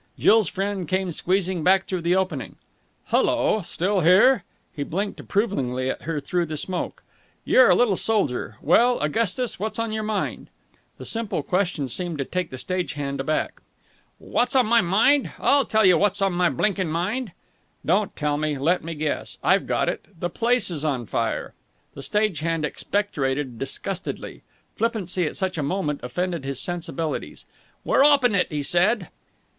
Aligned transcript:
Jill's 0.17 0.47
friend 0.49 0.87
came 0.87 1.11
squeezing 1.11 1.63
back 1.63 1.85
through 1.85 2.01
the 2.01 2.15
opening. 2.15 2.55
"Hullo! 3.11 3.61
Still 3.61 3.99
here?" 3.99 4.43
He 4.75 4.81
blinked 4.81 5.19
approvingly 5.19 5.91
at 5.91 6.01
her 6.01 6.19
through 6.19 6.47
the 6.47 6.57
smoke. 6.57 7.03
"You're 7.45 7.69
a 7.69 7.75
little 7.75 7.95
soldier! 7.95 8.55
Well, 8.63 8.99
Augustus, 8.99 9.59
what's 9.59 9.77
on 9.77 9.93
your 9.93 10.01
mind?" 10.01 10.49
The 10.97 11.05
simple 11.05 11.43
question 11.43 11.87
seemed 11.87 12.17
to 12.17 12.25
take 12.25 12.49
the 12.49 12.57
stage 12.57 12.93
hand 12.93 13.19
aback. 13.19 13.61
"Wot's 14.17 14.55
on 14.55 14.65
my 14.65 14.81
mind? 14.81 15.33
I'll 15.37 15.65
tell 15.65 15.85
you 15.85 15.99
wot's 15.99 16.19
on 16.23 16.33
my 16.33 16.49
blinking 16.49 16.89
mind...." 16.89 17.31
"Don't 17.85 18.15
tell 18.15 18.37
me. 18.39 18.57
Let 18.57 18.83
me 18.83 18.95
guess. 18.95 19.37
I've 19.43 19.67
got 19.67 19.87
it! 19.87 20.07
The 20.19 20.31
place 20.31 20.71
is 20.71 20.83
on 20.83 21.05
fire!" 21.05 21.53
The 21.93 22.01
stage 22.01 22.39
hand 22.39 22.65
expectorated 22.65 23.59
disgustedly. 23.59 24.41
Flippancy 24.75 25.27
at 25.27 25.37
such 25.37 25.59
a 25.59 25.61
moment 25.61 25.99
offended 26.01 26.43
his 26.43 26.59
sensibilities. 26.59 27.45
"We're 27.85 28.01
'opping 28.03 28.33
it," 28.35 28.47
he 28.51 28.63
said. 28.63 29.09